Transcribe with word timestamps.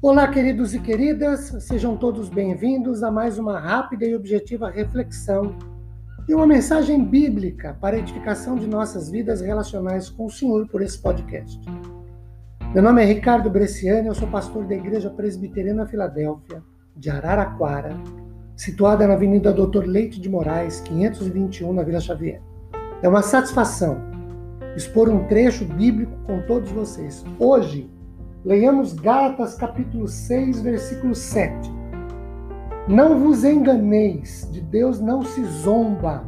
Olá, 0.00 0.28
queridos 0.28 0.74
e 0.74 0.78
queridas, 0.78 1.56
sejam 1.58 1.96
todos 1.96 2.28
bem-vindos 2.28 3.02
a 3.02 3.10
mais 3.10 3.36
uma 3.36 3.58
rápida 3.58 4.06
e 4.06 4.14
objetiva 4.14 4.70
reflexão 4.70 5.56
e 6.28 6.34
uma 6.36 6.46
mensagem 6.46 7.04
bíblica 7.04 7.76
para 7.80 7.96
a 7.96 7.98
edificação 7.98 8.54
de 8.54 8.68
nossas 8.68 9.10
vidas 9.10 9.40
relacionais 9.40 10.08
com 10.08 10.26
o 10.26 10.30
Senhor 10.30 10.68
por 10.68 10.82
esse 10.82 10.96
podcast. 11.02 11.60
Meu 12.72 12.80
nome 12.80 13.02
é 13.02 13.06
Ricardo 13.06 13.50
Bresciani, 13.50 14.06
eu 14.06 14.14
sou 14.14 14.28
pastor 14.28 14.68
da 14.68 14.76
Igreja 14.76 15.10
Presbiteriana 15.10 15.84
Filadélfia, 15.84 16.62
de 16.96 17.10
Araraquara, 17.10 17.96
situada 18.54 19.04
na 19.04 19.14
Avenida 19.14 19.52
Doutor 19.52 19.84
Leite 19.84 20.20
de 20.20 20.28
Moraes, 20.28 20.78
521, 20.82 21.72
na 21.72 21.82
Vila 21.82 21.98
Xavier. 21.98 22.40
É 23.02 23.08
uma 23.08 23.22
satisfação 23.22 24.00
expor 24.76 25.08
um 25.08 25.26
trecho 25.26 25.64
bíblico 25.64 26.16
com 26.24 26.40
todos 26.42 26.70
vocês. 26.70 27.24
Hoje, 27.36 27.90
Leiamos 28.44 28.92
Gálatas 28.92 29.56
capítulo 29.56 30.06
6, 30.06 30.60
versículo 30.60 31.12
7. 31.12 31.68
Não 32.86 33.18
vos 33.18 33.42
enganeis, 33.42 34.48
de 34.52 34.60
Deus 34.60 35.00
não 35.00 35.22
se 35.22 35.44
zomba, 35.44 36.24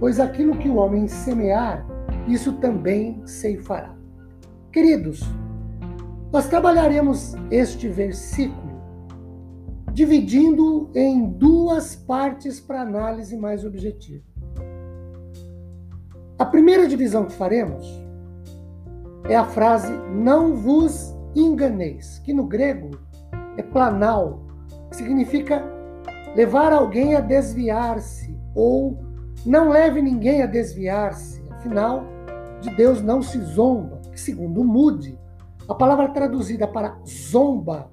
pois 0.00 0.18
aquilo 0.18 0.56
que 0.56 0.68
o 0.68 0.76
homem 0.76 1.06
semear, 1.06 1.86
isso 2.26 2.54
também 2.54 3.20
ceifará. 3.26 3.94
Queridos, 4.72 5.20
nós 6.32 6.48
trabalharemos 6.48 7.34
este 7.50 7.86
versículo 7.86 8.74
dividindo 9.92 10.90
em 10.94 11.28
duas 11.28 11.94
partes 11.94 12.58
para 12.58 12.80
análise 12.80 13.36
mais 13.36 13.62
objetiva. 13.62 14.24
A 16.38 16.46
primeira 16.46 16.88
divisão 16.88 17.26
que 17.26 17.32
faremos 17.34 17.86
é 19.28 19.36
a 19.36 19.44
frase 19.44 19.92
não 20.12 20.54
vos 20.54 21.15
enganeis, 21.40 22.18
que 22.20 22.32
no 22.32 22.44
grego 22.44 22.90
é 23.56 23.62
planal, 23.62 24.40
que 24.90 24.96
significa 24.96 25.62
levar 26.34 26.72
alguém 26.72 27.14
a 27.14 27.20
desviar-se 27.20 28.36
ou 28.54 28.98
não 29.44 29.68
leve 29.68 30.02
ninguém 30.02 30.42
a 30.42 30.46
desviar-se. 30.46 31.42
Afinal, 31.50 32.04
de 32.60 32.74
Deus 32.74 33.02
não 33.02 33.22
se 33.22 33.38
zomba, 33.38 34.00
que 34.12 34.20
segundo 34.20 34.64
Mude, 34.64 35.18
a 35.68 35.74
palavra 35.74 36.08
traduzida 36.08 36.66
para 36.66 36.96
zomba 37.06 37.90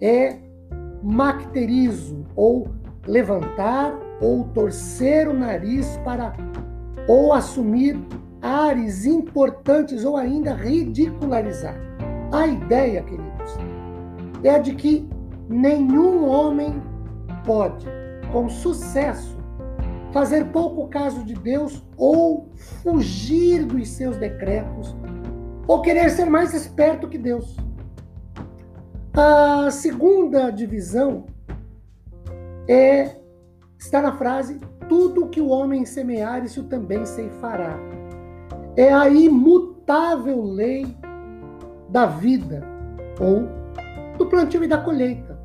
é 0.00 0.36
macterizo, 1.02 2.24
ou 2.34 2.68
levantar 3.06 3.96
ou 4.20 4.44
torcer 4.48 5.28
o 5.28 5.32
nariz 5.32 5.96
para 6.04 6.32
ou 7.08 7.32
assumir 7.32 7.96
ares 8.42 9.04
importantes 9.04 10.04
ou 10.04 10.16
ainda 10.16 10.54
ridicularizar. 10.54 11.76
A 12.36 12.46
ideia, 12.46 13.02
queridos, 13.02 13.56
é 14.44 14.50
a 14.50 14.58
de 14.58 14.74
que 14.74 15.08
nenhum 15.48 16.28
homem 16.28 16.82
pode, 17.46 17.86
com 18.30 18.46
sucesso, 18.46 19.38
fazer 20.12 20.44
pouco 20.52 20.86
caso 20.88 21.24
de 21.24 21.32
Deus 21.32 21.82
ou 21.96 22.50
fugir 22.82 23.64
dos 23.64 23.88
seus 23.88 24.18
decretos 24.18 24.94
ou 25.66 25.80
querer 25.80 26.10
ser 26.10 26.26
mais 26.26 26.52
esperto 26.52 27.08
que 27.08 27.16
Deus. 27.16 27.56
A 29.14 29.70
segunda 29.70 30.50
divisão 30.50 31.24
é 32.68 33.16
está 33.78 34.02
na 34.02 34.14
frase 34.14 34.60
tudo 34.90 35.30
que 35.30 35.40
o 35.40 35.48
homem 35.48 35.86
semear 35.86 36.44
isso 36.44 36.64
também 36.64 37.06
se 37.06 37.30
fará. 37.40 37.78
É 38.76 38.92
a 38.92 39.08
imutável 39.08 40.44
lei 40.44 40.94
da 41.96 42.04
vida 42.04 42.62
ou 43.18 43.48
do 44.18 44.26
plantio 44.26 44.62
e 44.62 44.68
da 44.68 44.76
colheita. 44.76 45.40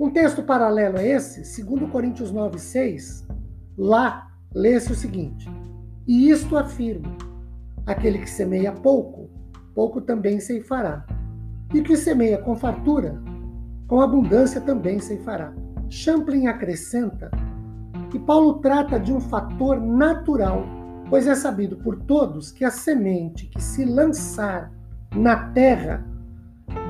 Um 0.00 0.10
texto 0.10 0.42
paralelo 0.42 0.98
a 0.98 1.04
esse, 1.04 1.64
2 1.64 1.88
Coríntios 1.92 2.32
9, 2.32 2.58
6, 2.58 3.24
lá 3.78 4.26
lê-se 4.52 4.90
o 4.90 4.96
seguinte: 4.96 5.48
E 6.04 6.28
isto 6.28 6.58
afirma: 6.58 7.16
aquele 7.86 8.18
que 8.18 8.28
semeia 8.28 8.72
pouco, 8.72 9.30
pouco 9.76 10.00
também 10.00 10.40
ceifará. 10.40 11.06
E 11.72 11.80
que 11.80 11.96
semeia 11.96 12.38
com 12.38 12.56
fartura, 12.56 13.22
com 13.86 14.00
abundância 14.00 14.60
também 14.60 14.98
ceifará. 14.98 15.54
Champlin 15.88 16.48
acrescenta 16.48 17.30
que 18.10 18.18
Paulo 18.18 18.54
trata 18.54 18.98
de 18.98 19.12
um 19.12 19.20
fator 19.20 19.80
natural, 19.80 20.64
pois 21.08 21.28
é 21.28 21.36
sabido 21.36 21.76
por 21.76 21.96
todos 21.96 22.50
que 22.50 22.64
a 22.64 22.72
semente 22.72 23.46
que 23.46 23.62
se 23.62 23.84
lançar 23.84 24.75
na 25.16 25.36
terra 25.52 26.04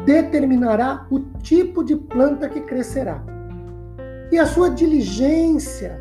determinará 0.05 1.07
o 1.11 1.21
tipo 1.41 1.83
de 1.85 1.97
planta 1.97 2.49
que 2.49 2.61
crescerá. 2.61 3.23
E 4.31 4.39
a 4.39 4.47
sua 4.47 4.71
diligência 4.71 6.01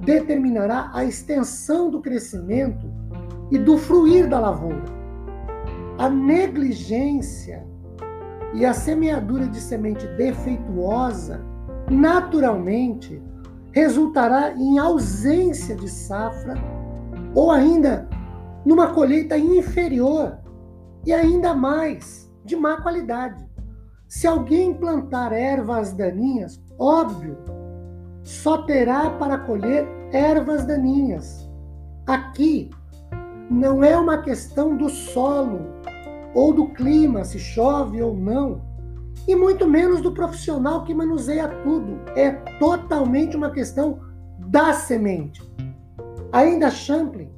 determinará 0.00 0.90
a 0.94 1.04
extensão 1.04 1.90
do 1.90 2.00
crescimento 2.00 2.88
e 3.50 3.58
do 3.58 3.76
fruir 3.76 4.28
da 4.28 4.38
lavoura. 4.38 4.84
A 5.98 6.08
negligência 6.08 7.66
e 8.54 8.64
a 8.64 8.72
semeadura 8.72 9.46
de 9.46 9.60
semente 9.60 10.06
defeituosa, 10.08 11.40
naturalmente, 11.90 13.20
resultará 13.72 14.54
em 14.56 14.78
ausência 14.78 15.74
de 15.74 15.88
safra 15.88 16.54
ou 17.34 17.50
ainda 17.50 18.08
numa 18.64 18.88
colheita 18.88 19.36
inferior 19.36 20.38
e 21.06 21.12
ainda 21.12 21.54
mais 21.54 22.28
de 22.44 22.56
má 22.56 22.80
qualidade. 22.82 23.46
Se 24.08 24.26
alguém 24.26 24.74
plantar 24.74 25.32
ervas 25.32 25.92
daninhas, 25.92 26.60
óbvio, 26.78 27.38
só 28.22 28.58
terá 28.62 29.10
para 29.10 29.38
colher 29.38 29.86
ervas 30.12 30.66
daninhas. 30.66 31.48
Aqui 32.06 32.70
não 33.48 33.82
é 33.84 33.96
uma 33.96 34.18
questão 34.18 34.76
do 34.76 34.88
solo 34.88 35.60
ou 36.34 36.52
do 36.52 36.68
clima, 36.68 37.24
se 37.24 37.38
chove 37.38 38.02
ou 38.02 38.14
não, 38.14 38.60
e 39.26 39.34
muito 39.34 39.66
menos 39.66 40.00
do 40.00 40.12
profissional 40.12 40.84
que 40.84 40.94
manuseia 40.94 41.48
tudo. 41.62 42.00
É 42.16 42.30
totalmente 42.58 43.36
uma 43.36 43.50
questão 43.50 44.00
da 44.38 44.72
semente. 44.72 45.42
Ainda 46.32 46.70
Champlin 46.70 47.30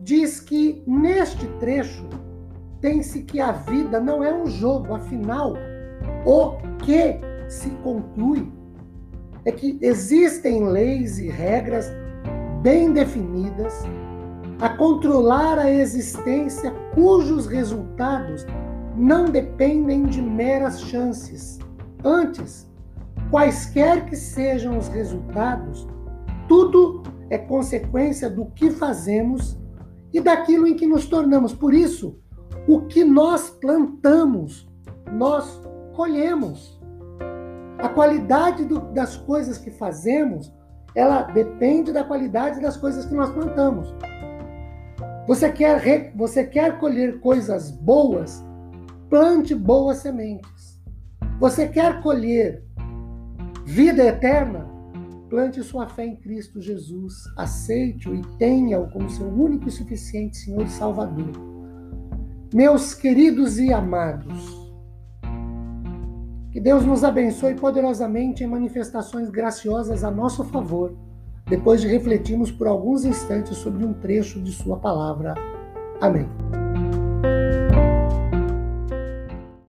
diz 0.00 0.40
que 0.40 0.82
neste 0.86 1.46
trecho 1.58 2.08
tem-se 2.82 3.22
que 3.22 3.40
a 3.40 3.52
vida 3.52 4.00
não 4.00 4.24
é 4.24 4.34
um 4.34 4.46
jogo, 4.46 4.92
afinal, 4.92 5.54
o 6.26 6.56
que 6.84 7.16
se 7.48 7.70
conclui 7.82 8.52
é 9.44 9.52
que 9.52 9.78
existem 9.80 10.66
leis 10.66 11.18
e 11.18 11.28
regras 11.28 11.90
bem 12.60 12.92
definidas 12.92 13.84
a 14.60 14.68
controlar 14.68 15.58
a 15.58 15.70
existência 15.70 16.72
cujos 16.94 17.46
resultados 17.46 18.44
não 18.96 19.26
dependem 19.26 20.04
de 20.04 20.20
meras 20.20 20.82
chances. 20.82 21.58
Antes, 22.04 22.68
quaisquer 23.30 24.06
que 24.06 24.16
sejam 24.16 24.76
os 24.76 24.88
resultados, 24.88 25.86
tudo 26.48 27.02
é 27.30 27.38
consequência 27.38 28.28
do 28.28 28.46
que 28.46 28.70
fazemos 28.70 29.58
e 30.12 30.20
daquilo 30.20 30.66
em 30.66 30.74
que 30.74 30.86
nos 30.86 31.06
tornamos. 31.06 31.54
Por 31.54 31.72
isso, 31.72 32.21
o 32.66 32.82
que 32.82 33.04
nós 33.04 33.50
plantamos, 33.50 34.68
nós 35.12 35.60
colhemos. 35.94 36.80
A 37.78 37.88
qualidade 37.88 38.64
do, 38.64 38.80
das 38.92 39.16
coisas 39.16 39.58
que 39.58 39.70
fazemos, 39.70 40.52
ela 40.94 41.22
depende 41.22 41.92
da 41.92 42.04
qualidade 42.04 42.60
das 42.60 42.76
coisas 42.76 43.04
que 43.04 43.14
nós 43.14 43.30
plantamos. 43.30 43.94
Você 45.26 45.50
quer, 45.50 46.12
você 46.14 46.44
quer 46.44 46.78
colher 46.78 47.20
coisas 47.20 47.70
boas, 47.70 48.44
plante 49.08 49.54
boas 49.54 49.98
sementes. 49.98 50.80
Você 51.40 51.66
quer 51.68 52.00
colher 52.02 52.64
vida 53.64 54.04
eterna, 54.04 54.66
plante 55.28 55.62
sua 55.62 55.88
fé 55.88 56.06
em 56.06 56.16
Cristo 56.16 56.60
Jesus, 56.60 57.24
aceite-o 57.36 58.14
e 58.14 58.22
tenha-o 58.38 58.88
como 58.90 59.10
seu 59.10 59.26
único 59.26 59.68
e 59.68 59.72
suficiente 59.72 60.36
Senhor 60.36 60.62
e 60.62 60.70
Salvador. 60.70 61.51
Meus 62.52 62.92
queridos 62.92 63.58
e 63.58 63.72
amados, 63.72 64.70
que 66.50 66.60
Deus 66.60 66.84
nos 66.84 67.02
abençoe 67.02 67.54
poderosamente 67.54 68.44
em 68.44 68.46
manifestações 68.46 69.30
graciosas 69.30 70.04
a 70.04 70.10
nosso 70.10 70.44
favor, 70.44 70.94
depois 71.46 71.80
de 71.80 71.88
refletirmos 71.88 72.52
por 72.52 72.66
alguns 72.66 73.06
instantes 73.06 73.56
sobre 73.56 73.86
um 73.86 73.94
trecho 73.94 74.38
de 74.42 74.52
Sua 74.52 74.78
palavra. 74.78 75.34
Amém. 75.98 76.28